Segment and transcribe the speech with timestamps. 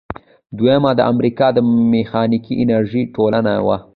[0.57, 1.57] دریمه د امریکا د
[1.93, 3.77] میخانیکي انجینری ټولنه وه.